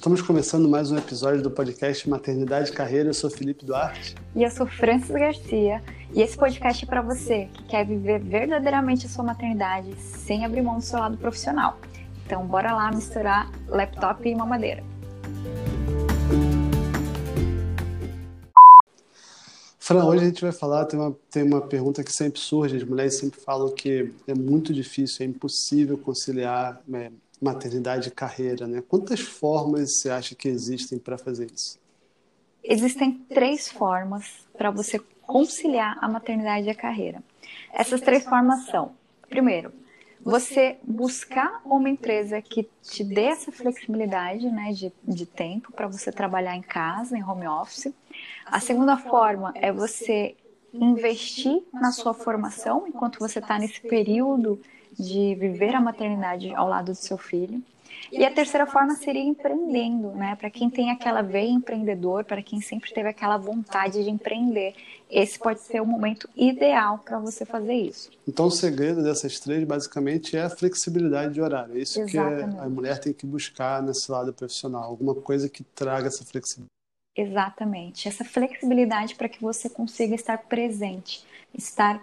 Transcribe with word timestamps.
Estamos 0.00 0.22
começando 0.22 0.66
mais 0.66 0.90
um 0.90 0.96
episódio 0.96 1.42
do 1.42 1.50
podcast 1.50 2.08
Maternidade 2.08 2.70
e 2.70 2.72
Carreira. 2.72 3.10
Eu 3.10 3.12
sou 3.12 3.28
Felipe 3.28 3.66
Duarte. 3.66 4.14
E 4.34 4.42
eu 4.42 4.50
sou 4.50 4.66
Francis 4.66 5.10
Garcia. 5.10 5.82
E 6.14 6.22
esse 6.22 6.38
podcast 6.38 6.82
é 6.82 6.88
para 6.88 7.02
você 7.02 7.50
que 7.52 7.64
quer 7.64 7.86
viver 7.86 8.18
verdadeiramente 8.18 9.04
a 9.04 9.10
sua 9.10 9.22
maternidade 9.22 9.94
sem 10.00 10.42
abrir 10.42 10.62
mão 10.62 10.78
do 10.78 10.82
seu 10.82 10.98
lado 10.98 11.18
profissional. 11.18 11.78
Então, 12.24 12.46
bora 12.46 12.72
lá 12.72 12.90
misturar 12.90 13.50
laptop 13.68 14.26
e 14.26 14.34
mamadeira. 14.34 14.82
Fran, 19.78 20.06
hoje 20.06 20.24
a 20.24 20.28
gente 20.28 20.40
vai 20.40 20.52
falar, 20.52 20.86
tem 20.86 20.98
uma, 20.98 21.16
tem 21.30 21.42
uma 21.42 21.60
pergunta 21.60 22.02
que 22.02 22.10
sempre 22.10 22.40
surge, 22.40 22.74
as 22.74 22.84
mulheres 22.84 23.18
sempre 23.18 23.38
falam 23.38 23.70
que 23.70 24.14
é 24.26 24.32
muito 24.32 24.72
difícil, 24.72 25.26
é 25.26 25.28
impossível 25.28 25.98
conciliar 25.98 26.80
né, 26.88 27.12
maternidade 27.40 28.08
e 28.08 28.12
carreira, 28.12 28.66
né? 28.66 28.82
Quantas 28.86 29.20
formas 29.20 29.98
você 29.98 30.10
acha 30.10 30.34
que 30.34 30.48
existem 30.48 30.98
para 30.98 31.16
fazer 31.16 31.50
isso? 31.50 31.78
Existem 32.62 33.12
três 33.28 33.68
formas 33.68 34.46
para 34.56 34.70
você 34.70 34.98
conciliar 35.22 35.96
a 36.00 36.08
maternidade 36.08 36.66
e 36.66 36.70
a 36.70 36.74
carreira. 36.74 37.22
Essas 37.72 38.00
três 38.00 38.24
formas 38.24 38.66
são, 38.66 38.92
primeiro, 39.28 39.72
você 40.22 40.76
buscar 40.82 41.62
uma 41.64 41.88
empresa 41.88 42.42
que 42.42 42.68
te 42.82 43.02
dê 43.02 43.24
essa 43.24 43.50
flexibilidade 43.50 44.46
né, 44.50 44.72
de, 44.72 44.92
de 45.02 45.24
tempo 45.24 45.72
para 45.72 45.86
você 45.86 46.12
trabalhar 46.12 46.54
em 46.54 46.62
casa, 46.62 47.16
em 47.16 47.24
home 47.24 47.46
office. 47.46 47.94
A 48.44 48.60
segunda 48.60 48.98
forma 48.98 49.52
é 49.54 49.72
você 49.72 50.36
investir 50.72 51.62
na 51.72 51.90
sua 51.90 52.12
formação 52.12 52.86
enquanto 52.86 53.18
você 53.18 53.38
está 53.38 53.58
nesse 53.58 53.80
período 53.80 54.60
de 54.98 55.34
viver 55.34 55.74
a 55.74 55.80
maternidade 55.80 56.54
ao 56.54 56.68
lado 56.68 56.92
do 56.92 56.94
seu 56.94 57.18
filho. 57.18 57.62
E 58.12 58.24
a 58.24 58.32
terceira 58.32 58.66
forma 58.66 58.94
seria 58.94 59.22
empreendendo, 59.22 60.10
né? 60.12 60.34
Para 60.34 60.50
quem 60.50 60.68
tem 60.68 60.90
aquela 60.90 61.22
veia 61.22 61.50
empreendedor, 61.50 62.24
para 62.24 62.42
quem 62.42 62.60
sempre 62.60 62.92
teve 62.92 63.08
aquela 63.08 63.36
vontade 63.36 64.02
de 64.02 64.10
empreender, 64.10 64.74
esse 65.08 65.38
pode 65.38 65.60
ser 65.60 65.80
o 65.80 65.86
momento 65.86 66.28
ideal 66.34 66.98
para 66.98 67.18
você 67.18 67.44
fazer 67.44 67.74
isso. 67.74 68.10
Então, 68.26 68.46
o 68.46 68.50
segredo 68.50 69.02
dessas 69.02 69.38
três, 69.38 69.62
basicamente, 69.64 70.36
é 70.36 70.42
a 70.42 70.50
flexibilidade 70.50 71.34
de 71.34 71.40
horário. 71.40 71.76
É 71.76 71.80
isso 71.80 72.00
Exatamente. 72.00 72.54
que 72.54 72.60
a 72.60 72.68
mulher 72.68 72.98
tem 72.98 73.12
que 73.12 73.26
buscar 73.26 73.82
nesse 73.82 74.10
lado 74.10 74.32
profissional, 74.32 74.84
alguma 74.84 75.14
coisa 75.14 75.48
que 75.48 75.62
traga 75.62 76.08
essa 76.08 76.24
flexibilidade. 76.24 76.70
Exatamente, 77.16 78.08
essa 78.08 78.24
flexibilidade 78.24 79.14
para 79.14 79.28
que 79.28 79.42
você 79.42 79.68
consiga 79.68 80.14
estar 80.14 80.38
presente, 80.38 81.24
estar 81.52 82.02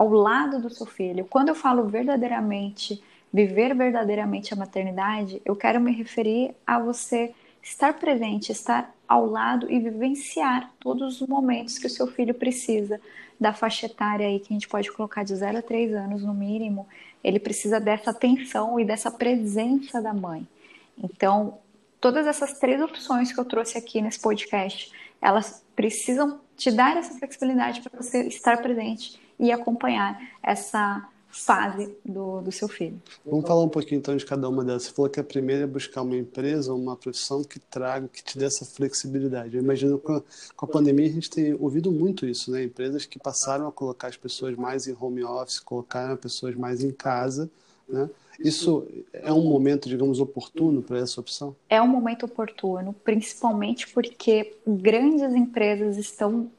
ao 0.00 0.08
lado 0.08 0.58
do 0.58 0.70
seu 0.70 0.86
filho. 0.86 1.26
Quando 1.26 1.50
eu 1.50 1.54
falo 1.54 1.86
verdadeiramente 1.86 3.02
viver 3.30 3.74
verdadeiramente 3.76 4.54
a 4.54 4.56
maternidade, 4.56 5.42
eu 5.44 5.54
quero 5.54 5.78
me 5.78 5.92
referir 5.92 6.54
a 6.66 6.78
você 6.78 7.34
estar 7.62 7.92
presente, 7.92 8.50
estar 8.50 8.94
ao 9.06 9.26
lado 9.26 9.70
e 9.70 9.78
vivenciar 9.78 10.72
todos 10.80 11.20
os 11.20 11.28
momentos 11.28 11.78
que 11.78 11.86
o 11.86 11.90
seu 11.90 12.06
filho 12.06 12.32
precisa 12.32 12.98
da 13.38 13.52
faixa 13.52 13.84
etária 13.84 14.26
aí 14.26 14.40
que 14.40 14.46
a 14.48 14.54
gente 14.54 14.68
pode 14.68 14.90
colocar 14.90 15.22
de 15.22 15.36
0 15.36 15.58
a 15.58 15.62
3 15.62 15.92
anos 15.92 16.22
no 16.22 16.32
mínimo, 16.32 16.88
ele 17.22 17.38
precisa 17.38 17.78
dessa 17.78 18.10
atenção 18.10 18.80
e 18.80 18.86
dessa 18.86 19.10
presença 19.10 20.00
da 20.00 20.14
mãe. 20.14 20.48
Então, 20.96 21.58
todas 22.00 22.26
essas 22.26 22.58
três 22.58 22.80
opções 22.80 23.32
que 23.32 23.38
eu 23.38 23.44
trouxe 23.44 23.76
aqui 23.76 24.00
nesse 24.00 24.18
podcast, 24.18 24.90
elas 25.20 25.62
precisam 25.76 26.40
te 26.56 26.70
dar 26.70 26.96
essa 26.96 27.18
flexibilidade 27.18 27.82
para 27.82 28.00
você 28.00 28.26
estar 28.26 28.62
presente 28.62 29.20
e 29.40 29.50
acompanhar 29.50 30.20
essa 30.42 31.08
fase 31.30 31.96
do, 32.04 32.40
do 32.40 32.50
seu 32.50 32.68
filho. 32.68 33.00
Vamos 33.24 33.46
falar 33.46 33.62
um 33.62 33.68
pouquinho 33.68 33.98
então 33.98 34.16
de 34.16 34.26
cada 34.26 34.48
uma 34.48 34.64
delas. 34.64 34.84
Você 34.84 34.92
falou 34.92 35.10
que 35.10 35.20
a 35.20 35.24
primeira 35.24 35.62
é 35.62 35.66
buscar 35.66 36.02
uma 36.02 36.16
empresa, 36.16 36.74
uma 36.74 36.96
profissão 36.96 37.42
que 37.44 37.58
traga, 37.58 38.08
que 38.08 38.22
te 38.22 38.36
dê 38.36 38.46
essa 38.46 38.64
flexibilidade. 38.64 39.56
Eu 39.56 39.62
imagino 39.62 39.98
que 39.98 40.06
com 40.06 40.14
a, 40.14 40.22
com 40.56 40.66
a 40.66 40.68
pandemia 40.68 41.06
a 41.06 41.12
gente 41.12 41.30
tem 41.30 41.54
ouvido 41.54 41.90
muito 41.92 42.26
isso, 42.26 42.50
né? 42.50 42.64
Empresas 42.64 43.06
que 43.06 43.18
passaram 43.18 43.68
a 43.68 43.72
colocar 43.72 44.08
as 44.08 44.16
pessoas 44.16 44.56
mais 44.56 44.88
em 44.88 44.96
home 45.00 45.24
office, 45.24 45.60
colocaram 45.60 46.14
as 46.14 46.20
pessoas 46.20 46.54
mais 46.56 46.82
em 46.82 46.90
casa, 46.90 47.48
né? 47.88 48.10
Isso 48.42 48.86
é 49.12 49.30
um 49.32 49.44
momento, 49.44 49.86
digamos, 49.86 50.18
oportuno 50.18 50.82
para 50.82 50.98
essa 50.98 51.20
opção? 51.20 51.54
É 51.68 51.80
um 51.80 51.86
momento 51.86 52.24
oportuno, 52.24 52.94
principalmente 53.04 53.86
porque 53.88 54.56
grandes 54.66 55.34
empresas 55.34 55.98
estão 55.98 56.50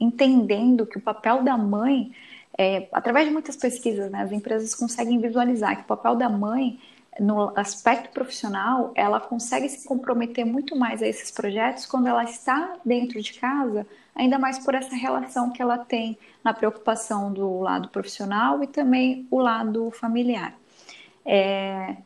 entendendo 0.00 0.84
que 0.84 0.98
o 0.98 1.00
papel 1.00 1.44
da 1.44 1.56
mãe 1.56 2.12
é, 2.58 2.88
através 2.92 3.26
de 3.26 3.32
muitas 3.32 3.56
pesquisas, 3.56 4.10
né, 4.10 4.22
as 4.22 4.32
empresas 4.32 4.74
conseguem 4.74 5.20
visualizar 5.20 5.76
que 5.76 5.82
o 5.82 5.86
papel 5.86 6.16
da 6.16 6.28
mãe 6.28 6.78
no 7.20 7.52
aspecto 7.56 8.10
profissional, 8.10 8.92
ela 8.94 9.18
consegue 9.18 9.68
se 9.68 9.86
comprometer 9.86 10.44
muito 10.44 10.76
mais 10.76 11.02
a 11.02 11.06
esses 11.06 11.30
projetos 11.30 11.84
quando 11.84 12.06
ela 12.06 12.22
está 12.24 12.76
dentro 12.84 13.20
de 13.20 13.32
casa, 13.34 13.86
ainda 14.14 14.38
mais 14.38 14.58
por 14.58 14.74
essa 14.74 14.94
relação 14.94 15.50
que 15.50 15.60
ela 15.60 15.78
tem 15.78 16.16
na 16.44 16.54
preocupação 16.54 17.32
do 17.32 17.60
lado 17.60 17.88
profissional 17.88 18.62
e 18.62 18.66
também 18.66 19.26
o 19.30 19.38
lado 19.38 19.90
familiar. 19.90 20.54
É, 21.24 21.96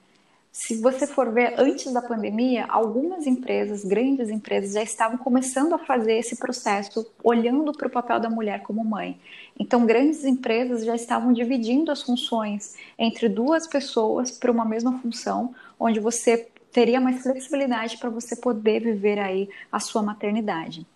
se 0.53 0.77
você 0.83 1.07
for 1.07 1.33
ver 1.33 1.55
antes 1.59 1.91
da 1.95 2.03
pandemia, 2.03 2.67
algumas 2.69 3.27
empresas, 3.27 3.83
grandes 3.87 4.29
empresas, 4.29 4.75
já 4.75 4.83
estavam 4.83 5.17
começando 5.17 5.73
a 5.73 5.79
fazer 5.79 6.19
esse 6.19 6.37
processo, 6.37 7.11
olhando 7.25 7.73
para 7.73 7.89
o 7.89 7.91
papel 7.91 8.21
da 8.21 8.29
mulher 8.29 8.61
como 8.61 8.85
mãe. 8.85 9.19
Então, 9.59 9.87
grandes 9.87 10.27
empresas 10.27 10.85
já 10.85 10.95
estavam 10.95 11.33
dividindo 11.33 11.91
as 11.91 12.03
funções 12.03 12.75
entre 12.99 13.31
duas 13.31 13.67
pessoas 13.67 14.31
para 14.33 14.53
uma 14.53 14.67
mesma 14.67 14.99
função, 15.01 15.55
onde 15.81 15.99
você 15.99 16.47
teria 16.71 17.01
mais 17.01 17.23
flexibilidade 17.23 17.97
para 17.97 18.11
você 18.11 18.37
poder 18.37 18.81
viver 18.81 19.19
aí 19.19 19.49
a 19.73 19.81
sua 19.81 20.03
maternidade. 20.03 20.87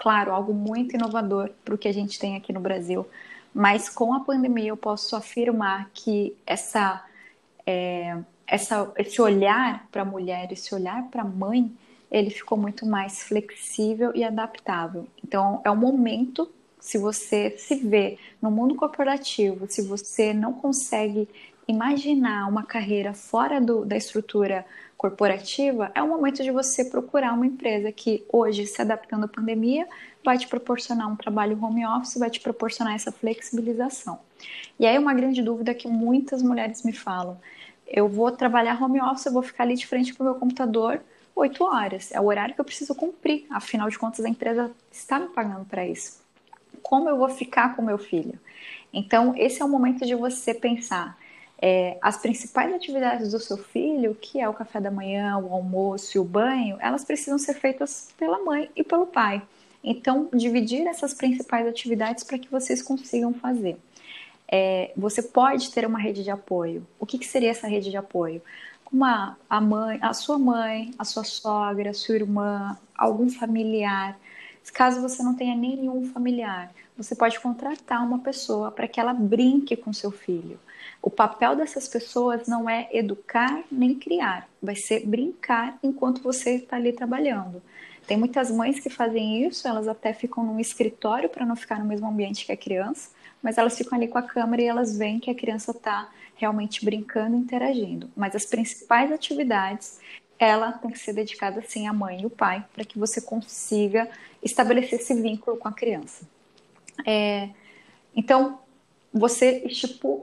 Claro, 0.00 0.32
algo 0.32 0.52
muito 0.52 0.96
inovador 0.96 1.50
para 1.64 1.76
o 1.76 1.78
que 1.78 1.86
a 1.86 1.94
gente 1.94 2.18
tem 2.18 2.36
aqui 2.36 2.52
no 2.52 2.60
Brasil, 2.60 3.06
mas 3.54 3.88
com 3.88 4.12
a 4.12 4.20
pandemia 4.20 4.70
eu 4.70 4.76
posso 4.76 5.14
afirmar 5.14 5.90
que 5.94 6.36
essa 6.44 7.04
é, 7.64 8.18
essa, 8.46 8.92
esse 8.96 9.20
olhar 9.20 9.86
para 9.90 10.02
a 10.02 10.04
mulher, 10.04 10.52
esse 10.52 10.74
olhar 10.74 11.02
para 11.10 11.22
a 11.22 11.24
mãe, 11.24 11.70
ele 12.10 12.30
ficou 12.30 12.56
muito 12.56 12.86
mais 12.86 13.22
flexível 13.22 14.12
e 14.14 14.22
adaptável. 14.22 15.06
Então, 15.24 15.60
é 15.64 15.70
um 15.70 15.76
momento, 15.76 16.50
se 16.78 16.98
você 16.98 17.56
se 17.58 17.74
vê 17.76 18.18
no 18.40 18.50
mundo 18.50 18.74
corporativo, 18.76 19.66
se 19.68 19.82
você 19.82 20.32
não 20.32 20.52
consegue 20.52 21.28
imaginar 21.66 22.48
uma 22.48 22.62
carreira 22.62 23.12
fora 23.12 23.60
do, 23.60 23.84
da 23.84 23.96
estrutura 23.96 24.64
corporativa, 24.96 25.90
é 25.94 26.02
o 26.02 26.08
momento 26.08 26.42
de 26.42 26.50
você 26.50 26.84
procurar 26.84 27.32
uma 27.32 27.46
empresa 27.46 27.92
que 27.92 28.24
hoje, 28.32 28.66
se 28.66 28.80
adaptando 28.80 29.24
à 29.24 29.28
pandemia, 29.28 29.86
vai 30.24 30.38
te 30.38 30.48
proporcionar 30.48 31.10
um 31.10 31.16
trabalho 31.16 31.62
home 31.62 31.84
office, 31.86 32.16
vai 32.16 32.30
te 32.30 32.40
proporcionar 32.40 32.94
essa 32.94 33.12
flexibilização. 33.12 34.18
E 34.78 34.86
aí 34.86 34.96
uma 34.96 35.12
grande 35.12 35.42
dúvida 35.42 35.74
que 35.74 35.88
muitas 35.88 36.42
mulheres 36.42 36.82
me 36.82 36.92
falam, 36.92 37.38
eu 37.86 38.08
vou 38.08 38.30
trabalhar 38.32 38.82
home 38.82 39.00
office, 39.00 39.26
eu 39.26 39.32
vou 39.32 39.42
ficar 39.42 39.64
ali 39.64 39.74
de 39.74 39.86
frente 39.86 40.14
para 40.14 40.22
o 40.22 40.26
meu 40.26 40.34
computador 40.34 41.00
oito 41.34 41.64
horas. 41.64 42.10
É 42.12 42.20
o 42.20 42.24
horário 42.24 42.54
que 42.54 42.60
eu 42.60 42.64
preciso 42.64 42.94
cumprir. 42.94 43.46
Afinal 43.50 43.88
de 43.88 43.98
contas, 43.98 44.24
a 44.24 44.28
empresa 44.28 44.70
está 44.90 45.18
me 45.18 45.28
pagando 45.28 45.64
para 45.66 45.86
isso. 45.86 46.20
Como 46.82 47.08
eu 47.08 47.16
vou 47.16 47.28
ficar 47.28 47.76
com 47.76 47.82
meu 47.82 47.98
filho? 47.98 48.38
Então, 48.92 49.34
esse 49.36 49.60
é 49.60 49.64
o 49.64 49.68
momento 49.68 50.06
de 50.06 50.14
você 50.14 50.54
pensar 50.54 51.18
é, 51.60 51.98
as 52.02 52.16
principais 52.16 52.72
atividades 52.74 53.32
do 53.32 53.38
seu 53.38 53.56
filho, 53.56 54.14
que 54.14 54.40
é 54.40 54.48
o 54.48 54.54
café 54.54 54.80
da 54.80 54.90
manhã, 54.90 55.38
o 55.38 55.52
almoço 55.52 56.16
e 56.16 56.20
o 56.20 56.24
banho, 56.24 56.76
elas 56.80 57.04
precisam 57.04 57.38
ser 57.38 57.54
feitas 57.54 58.08
pela 58.18 58.42
mãe 58.44 58.70
e 58.76 58.82
pelo 58.82 59.06
pai. 59.06 59.42
Então, 59.82 60.28
dividir 60.32 60.86
essas 60.86 61.14
principais 61.14 61.66
atividades 61.66 62.24
para 62.24 62.38
que 62.38 62.50
vocês 62.50 62.82
consigam 62.82 63.32
fazer 63.32 63.78
é, 64.48 64.92
você 64.96 65.22
pode 65.22 65.70
ter 65.70 65.86
uma 65.86 65.98
rede 65.98 66.22
de 66.22 66.30
apoio. 66.30 66.86
O 66.98 67.06
que, 67.06 67.18
que 67.18 67.26
seria 67.26 67.50
essa 67.50 67.66
rede 67.66 67.90
de 67.90 67.96
apoio? 67.96 68.40
Uma, 68.92 69.36
a 69.50 69.60
mãe, 69.60 69.98
a 70.00 70.14
sua 70.14 70.38
mãe, 70.38 70.92
a 70.98 71.04
sua 71.04 71.24
sogra, 71.24 71.90
a 71.90 71.94
sua 71.94 72.14
irmã, 72.14 72.78
algum 72.96 73.28
familiar. 73.28 74.16
Caso 74.72 75.00
você 75.00 75.22
não 75.22 75.34
tenha 75.34 75.54
nenhum 75.54 76.04
familiar, 76.06 76.72
você 76.96 77.14
pode 77.14 77.38
contratar 77.38 78.04
uma 78.04 78.18
pessoa 78.18 78.70
para 78.70 78.88
que 78.88 78.98
ela 78.98 79.12
brinque 79.12 79.76
com 79.76 79.92
seu 79.92 80.10
filho. 80.10 80.58
O 81.00 81.10
papel 81.10 81.54
dessas 81.54 81.86
pessoas 81.86 82.48
não 82.48 82.68
é 82.68 82.88
educar 82.92 83.62
nem 83.70 83.94
criar, 83.94 84.48
vai 84.62 84.74
ser 84.74 85.06
brincar 85.06 85.78
enquanto 85.82 86.22
você 86.22 86.56
está 86.56 86.76
ali 86.76 86.92
trabalhando. 86.92 87.62
Tem 88.06 88.16
muitas 88.16 88.50
mães 88.50 88.80
que 88.80 88.88
fazem 88.88 89.46
isso, 89.46 89.68
elas 89.68 89.86
até 89.88 90.12
ficam 90.12 90.44
num 90.44 90.58
escritório 90.58 91.28
para 91.28 91.44
não 91.44 91.56
ficar 91.56 91.78
no 91.78 91.84
mesmo 91.84 92.08
ambiente 92.08 92.46
que 92.46 92.52
a 92.52 92.56
criança, 92.56 93.10
mas 93.42 93.58
elas 93.58 93.76
ficam 93.76 93.96
ali 93.96 94.08
com 94.08 94.18
a 94.18 94.22
câmera 94.22 94.62
e 94.62 94.66
elas 94.66 94.96
veem 94.96 95.20
que 95.20 95.30
a 95.30 95.34
criança 95.34 95.70
está 95.70 96.08
realmente 96.36 96.84
brincando, 96.84 97.36
interagindo. 97.36 98.10
Mas 98.16 98.34
as 98.34 98.44
principais 98.44 99.10
atividades, 99.10 100.00
ela 100.38 100.72
tem 100.72 100.90
que 100.90 100.98
ser 100.98 101.12
dedicada 101.12 101.62
sim 101.66 101.86
à 101.86 101.92
mãe 101.92 102.22
e 102.22 102.26
o 102.26 102.30
pai, 102.30 102.64
para 102.74 102.84
que 102.84 102.98
você 102.98 103.20
consiga 103.20 104.08
estabelecer 104.42 105.00
esse 105.00 105.14
vínculo 105.14 105.56
com 105.56 105.68
a 105.68 105.72
criança. 105.72 106.28
É, 107.06 107.50
então, 108.14 108.60
você 109.12 109.62
estipula, 109.64 110.22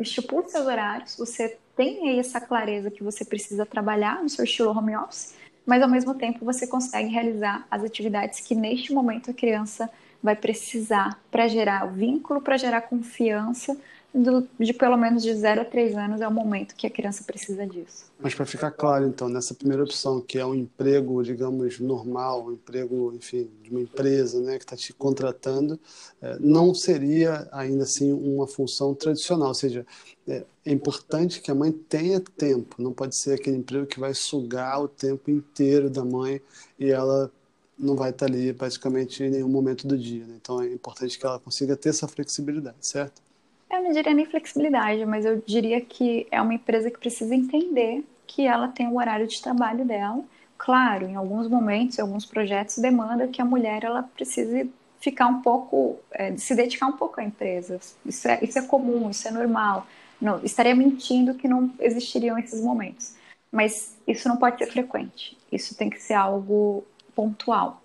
estipula 0.00 0.48
seus 0.48 0.66
horários, 0.66 1.16
você 1.16 1.56
tem 1.76 2.08
aí 2.08 2.18
essa 2.18 2.40
clareza 2.40 2.90
que 2.90 3.02
você 3.02 3.24
precisa 3.24 3.64
trabalhar 3.64 4.22
no 4.22 4.28
seu 4.28 4.44
estilo 4.44 4.76
home 4.76 4.96
office, 4.96 5.34
mas 5.66 5.82
ao 5.82 5.88
mesmo 5.88 6.14
tempo 6.14 6.44
você 6.44 6.66
consegue 6.66 7.08
realizar 7.08 7.66
as 7.70 7.82
atividades 7.82 8.40
que 8.40 8.54
neste 8.54 8.92
momento 8.92 9.30
a 9.30 9.34
criança 9.34 9.90
vai 10.24 10.34
precisar 10.34 11.20
para 11.30 11.46
gerar 11.46 11.84
vínculo, 11.84 12.40
para 12.40 12.56
gerar 12.56 12.80
confiança 12.80 13.76
do, 14.14 14.48
de 14.58 14.72
pelo 14.72 14.96
menos 14.96 15.22
de 15.22 15.34
0 15.34 15.60
a 15.62 15.64
3 15.64 15.96
anos 15.96 16.20
é 16.20 16.28
o 16.28 16.30
momento 16.30 16.74
que 16.76 16.86
a 16.86 16.90
criança 16.90 17.22
precisa 17.24 17.66
disso. 17.66 18.04
Mas 18.18 18.34
para 18.34 18.46
ficar 18.46 18.70
claro, 18.70 19.06
então, 19.06 19.28
nessa 19.28 19.52
primeira 19.52 19.82
opção, 19.82 20.20
que 20.20 20.38
é 20.38 20.46
um 20.46 20.54
emprego, 20.54 21.22
digamos, 21.22 21.78
normal, 21.78 22.46
um 22.46 22.52
emprego, 22.52 23.12
enfim, 23.14 23.50
de 23.62 23.70
uma 23.70 23.80
empresa 23.80 24.40
né, 24.40 24.56
que 24.56 24.64
está 24.64 24.76
te 24.76 24.94
contratando, 24.94 25.78
é, 26.22 26.38
não 26.38 26.72
seria 26.72 27.46
ainda 27.52 27.82
assim 27.82 28.12
uma 28.12 28.46
função 28.46 28.94
tradicional, 28.94 29.48
ou 29.48 29.54
seja, 29.54 29.84
é, 30.26 30.44
é 30.64 30.72
importante 30.72 31.42
que 31.42 31.50
a 31.50 31.54
mãe 31.54 31.70
tenha 31.70 32.18
tempo, 32.20 32.76
não 32.80 32.92
pode 32.92 33.14
ser 33.16 33.34
aquele 33.34 33.56
emprego 33.58 33.84
que 33.84 34.00
vai 34.00 34.14
sugar 34.14 34.80
o 34.80 34.88
tempo 34.88 35.30
inteiro 35.30 35.90
da 35.90 36.04
mãe 36.04 36.40
e 36.78 36.90
ela 36.90 37.30
não 37.78 37.96
vai 37.96 38.10
estar 38.10 38.26
ali 38.26 38.52
praticamente 38.52 39.22
em 39.22 39.30
nenhum 39.30 39.48
momento 39.48 39.86
do 39.86 39.98
dia. 39.98 40.24
Né? 40.24 40.34
Então 40.40 40.60
é 40.60 40.66
importante 40.66 41.18
que 41.18 41.26
ela 41.26 41.38
consiga 41.38 41.76
ter 41.76 41.90
essa 41.90 42.06
flexibilidade, 42.08 42.76
certo? 42.80 43.22
Eu 43.70 43.82
não 43.82 43.92
diria 43.92 44.14
nem 44.14 44.26
flexibilidade, 44.26 45.04
mas 45.04 45.24
eu 45.24 45.42
diria 45.44 45.80
que 45.80 46.26
é 46.30 46.40
uma 46.40 46.54
empresa 46.54 46.90
que 46.90 46.98
precisa 46.98 47.34
entender 47.34 48.04
que 48.26 48.46
ela 48.46 48.68
tem 48.68 48.86
o 48.88 48.96
horário 48.96 49.26
de 49.26 49.40
trabalho 49.42 49.84
dela. 49.84 50.22
Claro, 50.56 51.06
em 51.06 51.16
alguns 51.16 51.48
momentos, 51.48 51.98
em 51.98 52.02
alguns 52.02 52.24
projetos, 52.24 52.78
demanda 52.78 53.26
que 53.28 53.42
a 53.42 53.44
mulher 53.44 53.84
ela 53.84 54.02
precise 54.02 54.70
ficar 55.00 55.26
um 55.26 55.42
pouco, 55.42 55.98
é, 56.12 56.36
se 56.36 56.54
dedicar 56.54 56.86
um 56.86 56.96
pouco 56.96 57.20
à 57.20 57.24
empresa. 57.24 57.80
Isso 58.06 58.28
é, 58.28 58.38
isso 58.42 58.58
é 58.58 58.62
comum, 58.62 59.10
isso 59.10 59.26
é 59.28 59.30
normal. 59.30 59.86
Não, 60.20 60.42
estaria 60.42 60.74
mentindo 60.74 61.34
que 61.34 61.48
não 61.48 61.70
existiriam 61.80 62.38
esses 62.38 62.60
momentos. 62.60 63.14
Mas 63.52 63.96
isso 64.06 64.28
não 64.28 64.36
pode 64.36 64.58
ser 64.58 64.66
frequente. 64.70 65.36
Isso 65.52 65.76
tem 65.76 65.90
que 65.90 66.00
ser 66.00 66.14
algo 66.14 66.84
pontual. 67.14 67.82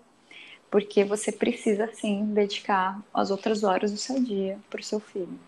Porque 0.70 1.04
você 1.04 1.32
precisa, 1.32 1.90
sim, 1.92 2.26
dedicar 2.26 3.02
as 3.12 3.30
outras 3.30 3.64
horas 3.64 3.90
do 3.90 3.98
seu 3.98 4.20
dia 4.22 4.58
para 4.70 4.80
o 4.80 4.84
seu 4.84 5.00
filho. 5.00 5.38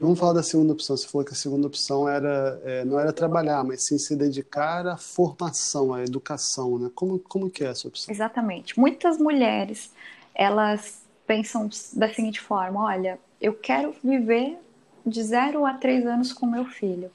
Vamos 0.00 0.18
falar 0.18 0.32
da 0.32 0.42
segunda 0.42 0.72
opção. 0.72 0.96
Você 0.96 1.06
falou 1.06 1.24
que 1.24 1.32
a 1.32 1.36
segunda 1.36 1.66
opção 1.66 2.08
era 2.08 2.60
é, 2.64 2.84
não 2.84 2.98
era 2.98 3.12
trabalhar, 3.12 3.62
mas 3.64 3.84
sim 3.84 3.98
se 3.98 4.16
dedicar 4.16 4.86
à 4.86 4.96
formação, 4.96 5.92
à 5.94 6.02
educação, 6.02 6.78
né? 6.78 6.90
Como 6.94 7.18
como 7.18 7.50
que 7.50 7.64
é 7.64 7.68
essa 7.68 7.86
opção? 7.86 8.12
Exatamente. 8.12 8.78
Muitas 8.78 9.18
mulheres 9.18 9.92
elas 10.34 11.02
pensam 11.26 11.68
da 11.94 12.12
seguinte 12.12 12.40
forma: 12.40 12.82
olha, 12.84 13.18
eu 13.40 13.54
quero 13.54 13.94
viver 14.02 14.58
de 15.06 15.22
zero 15.22 15.64
a 15.64 15.74
três 15.74 16.06
anos 16.06 16.32
com 16.32 16.46
meu 16.46 16.64
filho, 16.64 17.10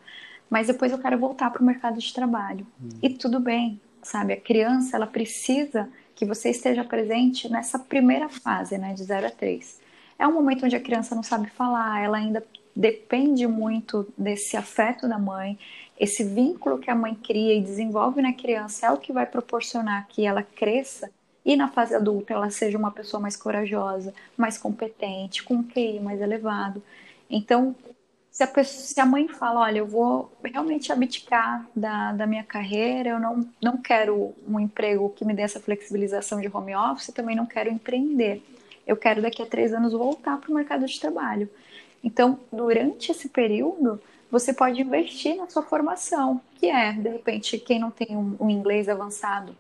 mas 0.49 0.67
depois 0.67 0.91
eu 0.91 0.99
quero 0.99 1.17
voltar 1.17 1.51
para 1.51 1.61
o 1.61 1.65
mercado 1.65 1.99
de 1.99 2.13
trabalho. 2.13 2.65
Hum. 2.81 2.89
E 3.01 3.09
tudo 3.09 3.39
bem, 3.39 3.79
sabe? 4.01 4.33
A 4.33 4.39
criança 4.39 4.95
ela 4.95 5.07
precisa 5.07 5.89
que 6.17 6.25
você 6.25 6.49
esteja 6.49 6.83
presente 6.83 7.47
nessa 7.47 7.77
primeira 7.77 8.27
fase, 8.27 8.75
né, 8.75 8.91
de 8.95 9.03
zero 9.03 9.27
a 9.27 9.29
três. 9.29 9.79
É 10.17 10.27
um 10.27 10.33
momento 10.33 10.65
onde 10.65 10.75
a 10.75 10.81
criança 10.81 11.13
não 11.13 11.21
sabe 11.21 11.47
falar, 11.51 12.03
ela 12.03 12.17
ainda 12.17 12.43
depende 12.75 13.45
muito 13.45 14.11
desse 14.17 14.57
afeto 14.57 15.07
da 15.07 15.19
mãe, 15.19 15.59
esse 15.99 16.23
vínculo 16.23 16.79
que 16.79 16.89
a 16.89 16.95
mãe 16.95 17.13
cria 17.13 17.53
e 17.53 17.61
desenvolve 17.61 18.19
na 18.19 18.33
criança 18.33 18.87
é 18.87 18.91
o 18.91 18.97
que 18.97 19.13
vai 19.13 19.27
proporcionar 19.27 20.07
que 20.07 20.25
ela 20.25 20.41
cresça 20.41 21.11
e 21.45 21.55
na 21.55 21.67
fase 21.67 21.93
adulta 21.93 22.33
ela 22.33 22.49
seja 22.49 22.79
uma 22.79 22.91
pessoa 22.91 23.21
mais 23.21 23.37
corajosa, 23.37 24.11
mais 24.35 24.57
competente, 24.57 25.43
com 25.43 25.53
um 25.53 25.63
QI 25.63 25.99
mais 25.99 26.19
elevado. 26.19 26.81
Então, 27.29 27.75
se 28.37 28.43
a, 28.43 28.47
pessoa, 28.47 28.83
se 28.83 28.99
a 28.99 29.05
mãe 29.05 29.27
fala, 29.27 29.61
olha, 29.61 29.79
eu 29.79 29.87
vou 29.87 30.31
realmente 30.43 30.91
abdicar 30.91 31.67
da, 31.75 32.11
da 32.11 32.27
minha 32.27 32.43
carreira, 32.43 33.09
eu 33.09 33.19
não, 33.19 33.49
não 33.59 33.77
quero 33.77 34.31
um 34.47 34.59
emprego 34.59 35.09
que 35.09 35.25
me 35.25 35.33
dê 35.33 35.41
essa 35.41 35.59
flexibilização 35.59 36.39
de 36.39 36.47
home 36.47 36.75
office, 36.75 37.07
também 37.07 37.35
não 37.35 37.47
quero 37.47 37.67
empreender. 37.67 38.43
Eu 38.85 38.95
quero 38.95 39.23
daqui 39.23 39.41
a 39.41 39.45
três 39.47 39.73
anos 39.73 39.91
voltar 39.91 40.37
para 40.37 40.51
o 40.51 40.53
mercado 40.53 40.85
de 40.85 40.99
trabalho. 40.99 41.49
Então, 42.03 42.39
durante 42.53 43.11
esse 43.11 43.27
período, 43.27 43.99
você 44.29 44.53
pode 44.53 44.79
investir 44.79 45.35
na 45.35 45.49
sua 45.49 45.63
formação, 45.63 46.39
que 46.59 46.67
é, 46.67 46.91
de 46.91 47.09
repente, 47.09 47.57
quem 47.57 47.79
não 47.79 47.89
tem 47.89 48.15
um, 48.15 48.35
um 48.39 48.51
inglês 48.51 48.87
avançado, 48.87 49.55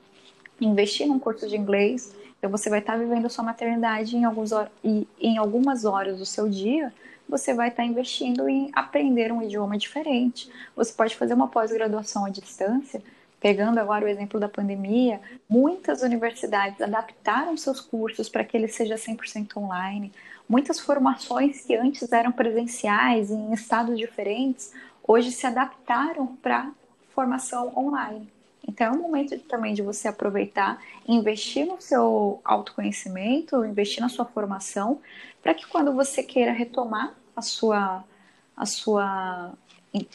investir 0.61 1.07
num 1.07 1.17
curso 1.17 1.47
de 1.47 1.57
inglês. 1.57 2.13
Então, 2.37 2.51
você 2.51 2.69
vai 2.69 2.77
estar 2.77 2.95
vivendo 2.95 3.25
a 3.25 3.29
sua 3.29 3.43
maternidade 3.43 4.15
em, 4.15 4.23
alguns, 4.23 4.51
em 4.83 5.37
algumas 5.39 5.83
horas 5.83 6.19
do 6.19 6.27
seu 6.27 6.47
dia, 6.47 6.93
você 7.27 7.53
vai 7.53 7.69
estar 7.69 7.83
investindo 7.83 8.47
em 8.47 8.69
aprender 8.73 9.31
um 9.31 9.41
idioma 9.41 9.77
diferente. 9.77 10.49
Você 10.75 10.93
pode 10.93 11.15
fazer 11.15 11.33
uma 11.33 11.47
pós-graduação 11.47 12.25
à 12.25 12.29
distância. 12.29 13.01
Pegando 13.39 13.79
agora 13.79 14.05
o 14.05 14.07
exemplo 14.07 14.39
da 14.39 14.49
pandemia, 14.49 15.21
muitas 15.47 16.01
universidades 16.01 16.81
adaptaram 16.81 17.55
seus 17.55 17.79
cursos 17.79 18.29
para 18.29 18.43
que 18.43 18.57
ele 18.57 18.67
seja 18.67 18.95
100% 18.95 19.57
online. 19.57 20.11
Muitas 20.49 20.79
formações 20.79 21.61
que 21.65 21.75
antes 21.75 22.11
eram 22.11 22.31
presenciais 22.31 23.29
em 23.29 23.53
estados 23.53 23.97
diferentes, 23.97 24.73
hoje 25.05 25.31
se 25.31 25.45
adaptaram 25.45 26.35
para 26.41 26.71
formação 27.13 27.73
online. 27.77 28.27
Então 28.67 28.87
é 28.87 28.91
um 28.91 29.01
momento 29.01 29.37
também 29.39 29.73
de 29.73 29.81
você 29.81 30.07
aproveitar, 30.07 30.81
investir 31.07 31.65
no 31.65 31.79
seu 31.81 32.41
autoconhecimento, 32.43 33.63
investir 33.65 34.01
na 34.01 34.09
sua 34.09 34.25
formação, 34.25 34.99
para 35.41 35.53
que 35.53 35.65
quando 35.65 35.93
você 35.93 36.21
queira 36.21 36.51
retomar 36.51 37.15
a 37.35 37.41
sua 37.41 38.03
a 38.55 38.65
sua 38.65 39.53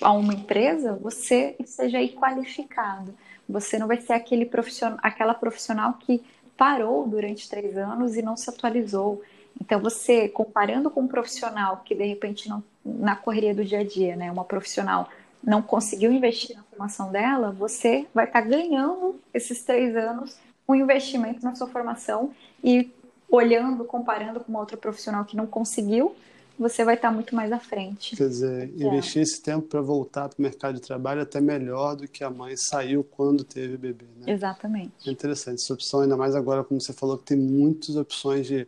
a 0.00 0.12
uma 0.12 0.34
empresa, 0.34 0.94
você 0.94 1.56
esteja 1.58 1.98
aí 1.98 2.10
qualificado. 2.10 3.14
Você 3.48 3.78
não 3.78 3.86
vai 3.86 4.00
ser 4.00 4.12
aquele 4.12 4.44
profissional, 4.44 4.98
aquela 5.02 5.34
profissional 5.34 5.94
que 5.94 6.22
parou 6.56 7.08
durante 7.08 7.48
três 7.48 7.76
anos 7.76 8.16
e 8.16 8.22
não 8.22 8.36
se 8.36 8.48
atualizou, 8.50 9.22
então, 9.60 9.80
você, 9.80 10.28
comparando 10.28 10.90
com 10.90 11.02
um 11.02 11.08
profissional 11.08 11.82
que, 11.84 11.94
de 11.94 12.04
repente, 12.04 12.48
não, 12.48 12.62
na 12.84 13.14
correria 13.14 13.54
do 13.54 13.64
dia 13.64 13.80
a 13.80 13.84
dia, 13.84 14.16
né, 14.16 14.30
uma 14.30 14.44
profissional 14.44 15.08
não 15.42 15.62
conseguiu 15.62 16.12
investir 16.12 16.56
na 16.56 16.62
formação 16.62 17.10
dela, 17.10 17.50
você 17.50 18.06
vai 18.14 18.26
estar 18.26 18.42
tá 18.42 18.48
ganhando 18.48 19.20
esses 19.34 19.62
três 19.62 19.96
anos 19.96 20.36
um 20.68 20.74
investimento 20.74 21.44
na 21.44 21.54
sua 21.54 21.66
formação 21.66 22.30
e 22.62 22.90
olhando, 23.30 23.84
comparando 23.84 24.40
com 24.40 24.50
uma 24.50 24.60
outra 24.60 24.76
profissional 24.76 25.24
que 25.24 25.36
não 25.36 25.46
conseguiu, 25.46 26.14
você 26.58 26.84
vai 26.84 26.94
estar 26.94 27.08
tá 27.08 27.14
muito 27.14 27.34
mais 27.34 27.50
à 27.50 27.58
frente. 27.58 28.14
Quer 28.14 28.28
dizer, 28.28 28.70
é. 28.78 28.84
investir 28.84 29.22
esse 29.22 29.40
tempo 29.40 29.66
para 29.66 29.80
voltar 29.80 30.28
para 30.28 30.38
o 30.38 30.42
mercado 30.42 30.74
de 30.74 30.80
trabalho 30.80 31.20
é 31.20 31.22
até 31.22 31.40
melhor 31.40 31.96
do 31.96 32.06
que 32.06 32.22
a 32.22 32.30
mãe 32.30 32.56
saiu 32.56 33.02
quando 33.02 33.42
teve 33.42 33.76
bebê, 33.76 34.06
né? 34.18 34.32
Exatamente. 34.32 35.08
É 35.08 35.10
interessante 35.10 35.62
essa 35.62 35.72
opção, 35.72 36.00
ainda 36.00 36.16
mais 36.16 36.34
agora, 36.34 36.62
como 36.62 36.80
você 36.80 36.92
falou, 36.92 37.18
que 37.18 37.24
tem 37.24 37.38
muitas 37.38 37.96
opções 37.96 38.46
de 38.46 38.66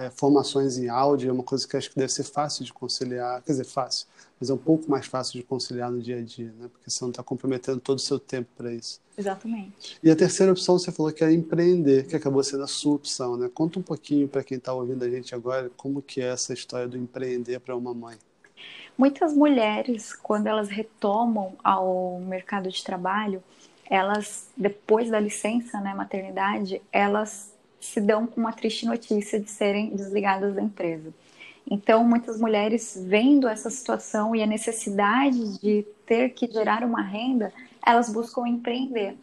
é, 0.00 0.10
formações 0.10 0.76
em 0.76 0.88
áudio 0.88 1.30
é 1.30 1.32
uma 1.32 1.44
coisa 1.44 1.68
que 1.68 1.76
acho 1.76 1.90
que 1.90 1.96
deve 1.96 2.12
ser 2.12 2.24
fácil 2.24 2.64
de 2.64 2.72
conciliar, 2.72 3.40
quer 3.42 3.52
dizer, 3.52 3.64
fácil, 3.64 4.08
mas 4.40 4.50
é 4.50 4.54
um 4.54 4.58
pouco 4.58 4.90
mais 4.90 5.06
fácil 5.06 5.40
de 5.40 5.42
conciliar 5.42 5.90
no 5.90 6.00
dia 6.00 6.18
a 6.18 6.22
dia, 6.22 6.52
né? 6.58 6.68
Porque 6.72 6.90
você 6.90 7.02
não 7.02 7.10
está 7.10 7.22
comprometendo 7.22 7.80
todo 7.80 7.98
o 7.98 8.00
seu 8.00 8.18
tempo 8.18 8.48
para 8.56 8.72
isso. 8.72 9.00
Exatamente. 9.16 9.98
E 10.02 10.10
a 10.10 10.16
terceira 10.16 10.52
opção 10.52 10.78
você 10.78 10.92
falou 10.92 11.12
que 11.12 11.24
é 11.24 11.32
empreender, 11.32 12.06
que 12.06 12.14
acabou 12.14 12.42
sendo 12.44 12.62
a 12.62 12.68
sua 12.68 12.94
opção, 12.94 13.36
né? 13.36 13.50
Conta 13.52 13.78
um 13.78 13.82
pouquinho 13.82 14.28
para 14.28 14.44
quem 14.44 14.58
está 14.58 14.72
ouvindo 14.72 15.04
a 15.04 15.10
gente 15.10 15.34
agora 15.34 15.70
como 15.76 16.00
que 16.00 16.20
é 16.20 16.28
essa 16.28 16.52
história 16.52 16.86
do 16.86 16.96
empreender 16.96 17.58
para 17.60 17.76
uma 17.76 17.92
mãe. 17.92 18.16
Muitas 18.96 19.32
mulheres, 19.32 20.12
quando 20.12 20.46
elas 20.48 20.68
retomam 20.68 21.54
ao 21.62 22.20
mercado 22.20 22.68
de 22.68 22.82
trabalho, 22.82 23.42
elas 23.88 24.48
depois 24.56 25.10
da 25.10 25.18
licença, 25.18 25.80
né, 25.80 25.94
maternidade, 25.94 26.82
elas 26.92 27.52
se 27.80 28.00
dão 28.00 28.26
com 28.26 28.40
uma 28.40 28.52
triste 28.52 28.86
notícia 28.86 29.38
de 29.38 29.50
serem 29.50 29.94
desligadas 29.94 30.54
da 30.54 30.62
empresa. 30.62 31.12
Então, 31.70 32.02
muitas 32.04 32.40
mulheres 32.40 32.98
vendo 33.06 33.46
essa 33.46 33.68
situação 33.68 34.34
e 34.34 34.42
a 34.42 34.46
necessidade 34.46 35.58
de 35.58 35.86
ter 36.06 36.30
que 36.30 36.50
gerar 36.50 36.82
uma 36.82 37.02
renda, 37.02 37.52
elas 37.84 38.10
buscam 38.10 38.46
empreender. 38.46 39.16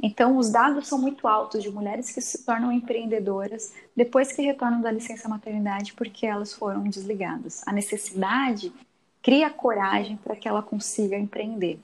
Então, 0.00 0.36
os 0.36 0.50
dados 0.50 0.86
são 0.86 0.98
muito 0.98 1.26
altos 1.26 1.62
de 1.62 1.70
mulheres 1.70 2.12
que 2.12 2.20
se 2.20 2.44
tornam 2.44 2.70
empreendedoras 2.70 3.74
depois 3.96 4.30
que 4.30 4.42
retornam 4.42 4.80
da 4.80 4.92
licença 4.92 5.28
maternidade 5.28 5.92
porque 5.94 6.24
elas 6.24 6.52
foram 6.52 6.84
desligadas. 6.84 7.62
A 7.66 7.72
necessidade 7.72 8.72
cria 9.20 9.50
coragem 9.50 10.16
para 10.16 10.36
que 10.36 10.46
ela 10.46 10.62
consiga 10.62 11.16
empreender. 11.16 11.80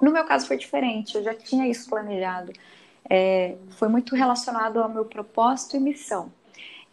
No 0.00 0.12
meu 0.12 0.24
caso 0.24 0.46
foi 0.46 0.56
diferente, 0.56 1.16
eu 1.16 1.24
já 1.24 1.34
tinha 1.34 1.66
isso 1.66 1.90
planejado 1.90 2.52
é, 3.08 3.56
foi 3.70 3.88
muito 3.88 4.14
relacionado 4.14 4.80
ao 4.80 4.88
meu 4.88 5.04
propósito 5.04 5.76
e 5.76 5.80
missão. 5.80 6.32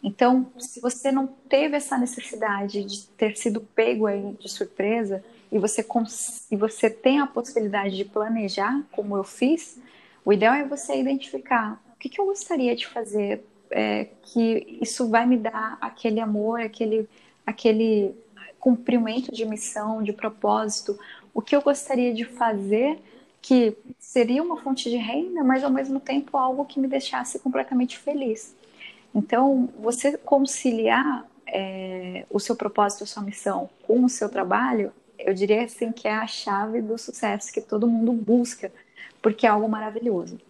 Então, 0.02 0.50
se 0.58 0.80
você 0.80 1.12
não 1.12 1.26
teve 1.26 1.76
essa 1.76 1.96
necessidade 1.96 2.82
de 2.84 3.06
ter 3.08 3.36
sido 3.36 3.60
pego 3.60 4.06
aí 4.06 4.36
de 4.40 4.48
surpresa 4.48 5.22
e 5.50 5.58
você, 5.58 5.86
e 6.50 6.56
você 6.56 6.90
tem 6.90 7.20
a 7.20 7.26
possibilidade 7.26 7.96
de 7.96 8.04
planejar, 8.04 8.82
como 8.90 9.16
eu 9.16 9.22
fiz, 9.22 9.78
o 10.24 10.32
ideal 10.32 10.54
é 10.54 10.64
você 10.64 10.98
identificar 10.98 11.80
o 11.94 11.98
que, 11.98 12.08
que 12.08 12.20
eu 12.20 12.26
gostaria 12.26 12.74
de 12.74 12.86
fazer, 12.86 13.44
é, 13.70 14.08
que 14.22 14.78
isso 14.82 15.08
vai 15.08 15.24
me 15.24 15.36
dar 15.36 15.78
aquele 15.80 16.18
amor, 16.18 16.60
aquele, 16.60 17.08
aquele 17.46 18.12
cumprimento 18.58 19.32
de 19.32 19.44
missão, 19.44 20.02
de 20.02 20.12
propósito, 20.12 20.98
o 21.32 21.40
que 21.40 21.54
eu 21.54 21.62
gostaria 21.62 22.12
de 22.12 22.24
fazer 22.24 22.98
que 23.40 23.76
seria 23.98 24.42
uma 24.42 24.56
fonte 24.56 24.88
de 24.88 24.96
renda, 24.96 25.42
mas 25.42 25.64
ao 25.64 25.70
mesmo 25.70 25.98
tempo 25.98 26.36
algo 26.36 26.64
que 26.64 26.78
me 26.78 26.86
deixasse 26.86 27.40
completamente 27.40 27.98
feliz. 27.98 28.54
Então, 29.14 29.68
você 29.78 30.16
conciliar 30.16 31.26
é, 31.46 32.24
o 32.30 32.40
seu 32.40 32.56
propósito, 32.56 33.04
a 33.04 33.06
sua 33.06 33.22
missão 33.22 33.68
com 33.86 34.04
o 34.04 34.08
seu 34.08 34.28
trabalho, 34.28 34.92
eu 35.18 35.34
diria 35.34 35.64
assim 35.64 35.92
que 35.92 36.08
é 36.08 36.14
a 36.14 36.26
chave 36.26 36.80
do 36.80 36.96
sucesso 36.98 37.52
que 37.52 37.60
todo 37.60 37.86
mundo 37.86 38.12
busca, 38.12 38.72
porque 39.20 39.46
é 39.46 39.50
algo 39.50 39.68
maravilhoso. 39.68 40.40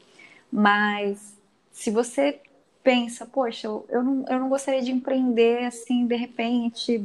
Mas 0.50 1.36
se 1.72 1.90
você 1.90 2.40
pensa, 2.82 3.26
poxa, 3.26 3.68
eu 3.88 4.02
não, 4.02 4.24
eu 4.28 4.40
não 4.40 4.48
gostaria 4.48 4.82
de 4.82 4.92
empreender 4.92 5.64
assim 5.64 6.06
de 6.06 6.16
repente, 6.16 7.04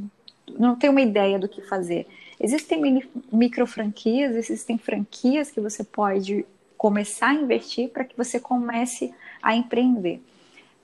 não 0.57 0.75
tenho 0.75 0.91
uma 0.91 1.01
ideia 1.01 1.37
do 1.37 1.49
que 1.49 1.61
fazer. 1.61 2.07
Existem 2.39 2.81
mini, 2.81 3.09
micro 3.31 3.65
franquias, 3.65 4.35
existem 4.35 4.77
franquias 4.77 5.49
que 5.51 5.59
você 5.59 5.83
pode 5.83 6.45
começar 6.77 7.29
a 7.29 7.33
investir 7.33 7.89
para 7.89 8.05
que 8.05 8.15
você 8.15 8.39
comece 8.39 9.13
a 9.41 9.55
empreender. 9.55 10.21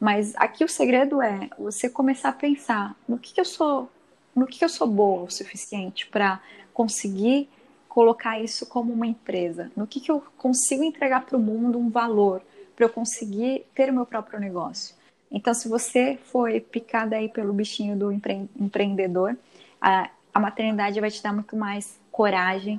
Mas 0.04 0.34
aqui 0.36 0.66
o 0.66 0.68
segredo 0.68 1.22
é 1.22 1.50
você 1.58 1.90
começar 1.90 2.28
a 2.28 2.34
pensar 2.34 2.94
no 3.08 3.18
que, 3.18 3.34
que 3.34 3.40
eu 3.40 3.46
sou, 3.46 3.90
no 4.36 4.46
que, 4.46 4.60
que 4.60 4.66
eu 4.66 4.68
sou 4.68 4.86
boa 4.86 5.24
o 5.24 5.32
suficiente 5.32 6.08
para 6.08 6.42
conseguir 6.74 7.48
colocar 7.88 8.38
isso 8.38 8.66
como 8.66 8.92
uma 8.92 9.08
empresa, 9.08 9.72
no 9.78 9.88
que, 9.88 10.02
que 10.02 10.12
eu 10.12 10.22
consigo 10.38 10.84
entregar 10.84 11.26
para 11.26 11.38
o 11.38 11.40
mundo 11.40 11.80
um 11.80 11.90
valor 11.90 12.42
para 12.76 12.86
eu 12.86 12.90
conseguir 12.90 13.66
ter 13.74 13.92
o 13.92 13.94
meu 13.94 14.06
próprio 14.06 14.42
negócio. 14.42 14.94
Então, 15.32 15.54
se 15.54 15.70
você 15.70 16.20
foi 16.22 16.60
picada 16.60 17.16
aí 17.16 17.30
pelo 17.30 17.54
bichinho 17.54 17.96
do 17.96 18.12
empre 18.12 18.50
empreendedor, 18.60 19.38
a, 19.80 20.10
a 20.34 20.38
maternidade 20.38 21.00
vai 21.00 21.12
te 21.12 21.24
dar 21.24 21.32
muito 21.32 21.56
mais 21.56 21.98
coragem 22.12 22.78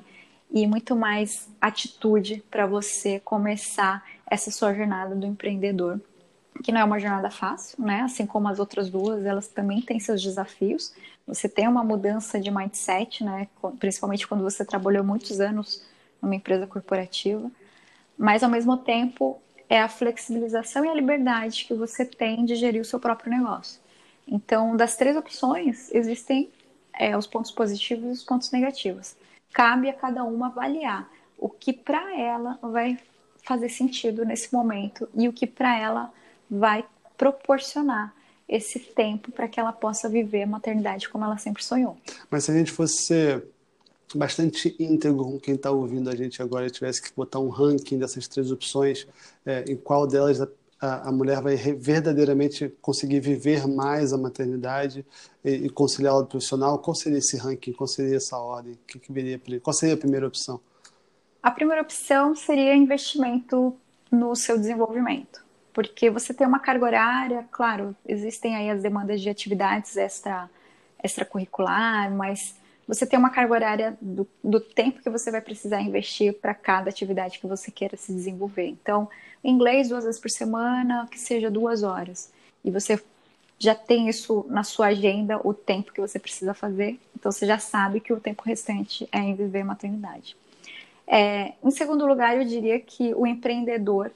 e 0.51 0.67
muito 0.67 0.95
mais 0.95 1.49
atitude 1.59 2.45
para 2.51 2.67
você 2.67 3.19
começar 3.19 4.05
essa 4.31 4.51
sua 4.51 4.75
jornada 4.75 5.15
do 5.15 5.25
empreendedor, 5.25 5.99
que 6.63 6.71
não 6.73 6.81
é 6.81 6.85
uma 6.85 6.99
jornada 6.99 7.31
fácil, 7.31 7.83
né? 7.85 8.03
Assim 8.03 8.27
como 8.27 8.49
as 8.49 8.59
outras 8.59 8.89
duas, 8.89 9.25
elas 9.25 9.49
também 9.49 9.81
têm 9.81 9.99
seus 9.99 10.23
desafios. 10.23 10.95
Você 11.27 11.49
tem 11.49 11.67
uma 11.67 11.83
mudança 11.83 12.41
de 12.41 12.51
mindset, 12.51 13.25
né? 13.25 13.49
Principalmente 13.79 14.27
quando 14.27 14.43
você 14.43 14.65
trabalhou 14.65 15.03
muitos 15.05 15.41
anos 15.41 15.85
numa 16.23 16.35
empresa 16.35 16.67
corporativa, 16.67 17.51
mas 18.17 18.43
ao 18.43 18.51
mesmo 18.51 18.77
tempo 18.77 19.41
é 19.69 19.81
a 19.81 19.89
flexibilização 19.89 20.85
e 20.85 20.89
a 20.89 20.95
liberdade 20.95 21.65
que 21.65 21.75
você 21.75 22.05
tem 22.05 22.45
de 22.45 22.55
gerir 22.55 22.81
o 22.81 22.85
seu 22.85 23.01
próprio 23.01 23.31
negócio. 23.31 23.81
Então, 24.27 24.77
das 24.77 24.97
três 24.97 25.17
opções, 25.17 25.93
existem 25.93 26.51
é, 26.93 27.17
os 27.17 27.27
pontos 27.27 27.51
positivos 27.51 28.05
e 28.05 28.13
os 28.13 28.25
pontos 28.25 28.51
negativos. 28.51 29.17
Cabe 29.53 29.89
a 29.89 29.93
cada 29.93 30.25
uma 30.25 30.47
avaliar 30.47 31.09
o 31.39 31.49
que 31.49 31.73
para 31.73 32.19
ela 32.19 32.59
vai 32.63 32.99
fazer 33.43 33.69
sentido 33.69 34.25
nesse 34.25 34.53
momento 34.55 35.09
e 35.15 35.29
o 35.29 35.33
que 35.33 35.47
para 35.47 35.79
ela 35.79 36.13
vai 36.59 36.85
proporcionar 37.17 38.15
esse 38.49 38.79
tempo 38.79 39.33
para 39.33 39.49
que 39.49 39.59
ela 39.59 39.73
possa 39.73 40.09
viver 40.09 40.43
a 40.43 40.47
maternidade 40.47 41.09
como 41.09 41.25
ela 41.25 41.39
sempre 41.39 41.65
sonhou. 41.65 41.97
Mas 42.31 42.45
se 42.45 42.51
a 42.51 42.55
gente 42.55 42.71
fosse 42.71 43.05
ser 43.05 43.45
bastante 44.15 44.75
íntegro 44.79 45.25
com 45.25 45.41
quem 45.41 45.55
está 45.55 45.71
ouvindo 45.71 46.09
a 46.11 46.15
gente 46.15 46.41
agora 46.43 46.67
e 46.67 46.71
tivesse 46.71 47.03
que 47.03 47.11
botar 47.17 47.41
um 47.41 47.49
ranking 47.49 47.99
dessas 47.99 48.29
três 48.29 48.51
opções, 48.51 49.07
é, 49.45 49.65
em 49.69 49.77
qual 49.77 50.07
delas 50.07 50.41
a, 50.41 50.49
a, 50.81 51.09
a, 51.09 51.13
mulher 51.13 51.41
vai 51.41 51.57
verdadeiramente 51.57 52.69
conseguir 52.81 53.21
viver 53.21 53.67
mais 53.67 54.13
a 54.13 54.19
maternidade 54.19 55.05
e, 55.45 55.51
e 55.51 55.71
conciliar 55.71 56.17
o 56.17 56.27
profissional, 56.27 56.79
qual 56.79 56.95
seria 56.95 57.19
esse 57.19 57.37
ranking? 57.37 57.73
Qual 57.73 57.89
seria 57.89 58.17
essa 58.17 58.39
ordem? 58.39 58.79
Que 58.87 58.99
que 58.99 59.13
viria, 59.13 59.41
qual 59.61 59.75
seria 59.75 59.95
a 59.95 59.99
primeira 59.99 60.27
opção? 60.27 60.61
A 61.43 61.51
primeira 61.51 61.83
opção 61.83 62.35
seria 62.35 62.75
investimento 62.75 63.77
no 64.11 64.35
seu 64.35 64.57
desenvolvimento, 64.57 65.44
porque 65.75 66.09
você 66.09 66.33
tem 66.33 66.47
uma 66.47 66.61
carga 66.61 66.85
horária, 66.85 67.45
claro, 67.51 67.95
existem 68.07 68.55
aí 68.55 68.71
as 68.71 68.81
demandas 68.81 69.21
de 69.21 69.29
atividades 69.29 69.97
extra 69.97 70.49
extracurricular, 71.03 72.11
mas 72.11 72.55
você 72.89 73.05
tem 73.05 73.19
uma 73.19 73.29
carga 73.29 73.53
horária 73.53 73.99
do, 74.01 74.27
do 74.43 74.59
tempo 74.59 75.03
que 75.03 75.11
você 75.11 75.31
vai 75.31 75.43
precisar 75.43 75.83
investir 75.83 76.33
para 76.33 76.55
cada 76.55 76.89
atividade 76.89 77.39
que 77.39 77.47
você 77.47 77.71
queira 77.71 77.95
se 77.95 78.11
desenvolver. 78.11 78.69
Então, 78.69 79.09
inglês 79.43 79.91
duas 79.91 80.05
vezes 80.05 80.19
por 80.19 80.31
semana, 80.31 81.07
que 81.11 81.19
seja 81.19 81.51
duas 81.51 81.83
horas. 81.83 82.33
E 82.65 82.71
você 82.71 82.99
já 83.59 83.75
tem 83.75 84.09
isso 84.09 84.47
na 84.49 84.63
sua 84.63 84.87
agenda, 84.87 85.39
o 85.47 85.53
tempo 85.53 85.93
que 85.93 86.01
você 86.01 86.19
precisa 86.19 86.55
fazer. 86.55 86.99
Então, 87.15 87.31
você 87.31 87.47
já 87.47 87.59
sabe 87.59 88.01
que 88.01 88.13
o 88.13 88.21
tempo 88.21 88.43
restante 88.45 89.07
é 89.13 89.19
em 89.19 89.35
viver 89.35 89.63
maternidade. 89.63 90.37
É, 91.07 91.53
em 91.63 91.71
segundo 91.71 92.07
lugar, 92.07 92.37
eu 92.37 92.45
diria 92.45 92.81
que 92.81 93.15
o 93.15 93.27
empreendedor 93.27 94.11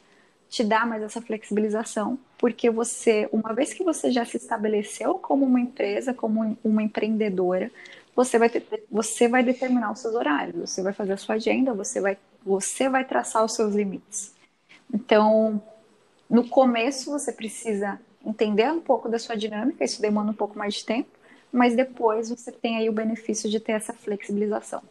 te 0.49 0.65
dá 0.65 0.87
mais 0.87 1.03
essa 1.03 1.21
flexibilização, 1.21 2.19
porque 2.39 2.71
você, 2.71 3.29
uma 3.33 3.53
vez 3.53 3.75
que 3.75 3.85
você 3.85 4.11
já 4.11 4.25
se 4.25 4.37
estabeleceu 4.39 5.15
como 5.15 5.45
uma 5.45 5.61
empresa, 5.61 6.15
como 6.15 6.57
uma 6.65 6.83
empreendedora, 6.83 7.71
você 8.17 8.39
vai, 8.39 8.49
ter, 8.49 8.65
você 8.91 9.29
vai 9.29 9.43
determinar 9.43 9.93
os 9.93 10.01
seus 10.01 10.15
horários, 10.15 10.71
você 10.71 10.83
vai 10.83 10.93
fazer 10.93 11.13
a 11.13 11.17
sua 11.17 11.37
agenda, 11.37 11.75
você 11.75 12.01
vai, 12.01 12.17
você 12.45 12.89
vai 12.89 13.05
traçar 13.05 13.45
os 13.45 13.55
seus 13.55 13.75
limites. 13.75 14.35
Então, 14.93 15.63
no 16.29 16.49
começo, 16.49 17.11
você 17.11 17.33
precisa 17.33 18.01
entender 18.25 18.71
um 18.73 18.81
pouco 18.81 19.09
da 19.09 19.19
sua 19.19 19.37
dinâmica, 19.37 19.85
isso 19.85 20.01
demanda 20.01 20.31
um 20.31 20.35
pouco 20.35 20.59
mais 20.59 20.75
de 20.75 20.85
tempo, 20.85 21.11
mas 21.53 21.77
depois 21.77 22.29
você 22.31 22.51
tem 22.51 22.77
aí 22.77 22.89
o 22.89 22.93
benefício 22.93 23.49
de 23.49 23.61
ter 23.61 23.73
essa 23.73 23.93
flexibilização. 23.93 24.83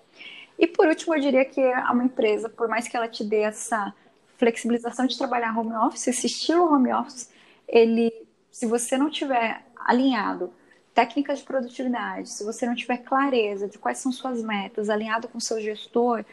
E 0.58 0.66
por 0.66 0.88
último, 0.88 1.16
eu 1.16 1.22
diria 1.22 1.46
que 1.46 1.62
uma 1.62 2.04
empresa, 2.04 2.50
por 2.50 2.68
mais 2.68 2.88
que 2.88 2.96
ela 2.98 3.08
te 3.08 3.24
dê 3.24 3.42
essa 3.42 3.94
flexibilização 4.38 5.06
de 5.06 5.18
trabalhar 5.18 5.58
home 5.58 5.74
office, 5.74 6.08
esse 6.08 6.28
estilo 6.28 6.72
home 6.72 6.94
office, 6.94 7.30
ele, 7.68 8.12
se 8.52 8.66
você 8.66 8.98
não 8.98 9.10
tiver 9.10 9.64
alinhado 9.76 10.52
técnicas 10.94 11.40
de 11.40 11.46
produtividade, 11.46 12.30
se 12.30 12.44
você 12.44 12.66
não 12.66 12.76
tiver 12.76 12.98
clareza 12.98 13.68
de 13.68 13.78
quais 13.78 13.98
são 14.00 14.12
suas 14.12 14.42
metas, 14.42 14.90
alinhado 14.90 15.28
com 15.28 15.40
seu 15.40 15.62
gestor, 15.62 16.24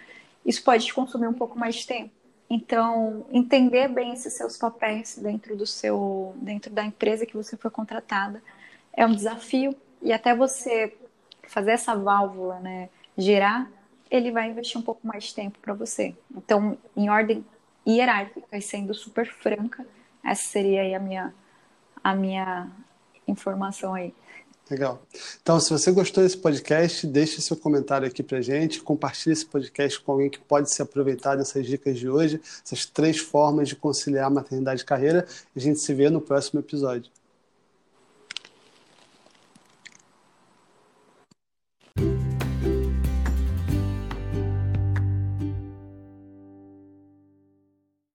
isso 0.45 0.63
pode 0.63 0.87
te 0.87 0.95
consumir 0.95 1.27
um 1.27 1.35
pouco 1.35 1.59
mais 1.59 1.75
de 1.77 1.87
tempo. 1.87 2.11
Então, 2.49 3.27
entender 3.31 3.89
bem 3.89 4.13
esses 4.13 4.33
seus 4.35 4.57
papéis 4.57 5.19
dentro 5.19 5.57
do 5.57 5.67
seu, 5.67 6.35
dentro 6.37 6.71
da 6.71 6.85
empresa 6.85 7.27
que 7.27 7.37
você 7.37 7.57
foi 7.57 7.71
contratada 7.71 8.43
é 8.93 9.05
um 9.07 9.13
desafio 9.13 9.75
e 10.01 10.13
até 10.13 10.35
você 10.35 10.95
fazer 11.49 11.73
essa 11.73 11.95
válvula, 11.95 12.61
né, 12.61 12.89
girar, 13.17 13.69
ele 14.11 14.31
vai 14.31 14.51
investir 14.51 14.79
um 14.79 14.83
pouco 14.83 15.07
mais 15.07 15.25
de 15.25 15.35
tempo 15.35 15.59
para 15.59 15.75
você. 15.75 16.15
Então, 16.35 16.79
em 16.97 17.09
ordem 17.11 17.45
hierárquica 17.87 18.57
e 18.57 18.63
sendo 18.63 18.95
super 18.95 19.27
franca, 19.27 19.87
essa 20.25 20.45
seria 20.45 20.83
aí 20.83 20.95
a 20.95 21.01
minha 21.01 21.35
a 22.03 22.15
minha 22.15 22.71
informação 23.27 23.95
aí. 23.95 24.13
Legal. 24.71 25.03
Então, 25.43 25.61
se 25.61 25.71
você 25.71 25.93
gostou 25.93 26.23
desse 26.25 26.39
podcast, 26.39 27.07
deixe 27.07 27.41
seu 27.41 27.57
comentário 27.57 28.07
aqui 28.07 28.23
pra 28.23 28.41
gente, 28.41 28.81
compartilhe 28.81 29.35
esse 29.35 29.45
podcast 29.45 30.01
com 30.01 30.13
alguém 30.13 30.31
que 30.31 30.39
pode 30.39 30.73
se 30.73 30.81
aproveitar 30.81 31.37
dessas 31.37 31.67
dicas 31.67 31.99
de 31.99 32.09
hoje, 32.09 32.41
essas 32.65 32.87
três 32.87 33.19
formas 33.19 33.69
de 33.69 33.77
conciliar 33.77 34.31
maternidade 34.31 34.83
e 34.83 34.85
carreira, 34.85 35.27
a 35.55 35.59
gente 35.59 35.81
se 35.81 35.93
vê 35.93 36.09
no 36.09 36.21
próximo 36.21 36.61
episódio. 36.61 37.11